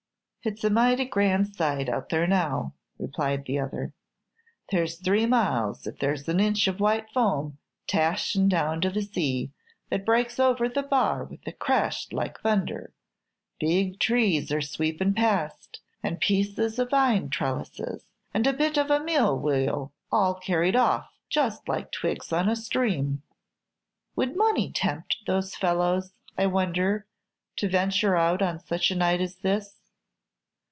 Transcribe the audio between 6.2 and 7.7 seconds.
an inch of white foam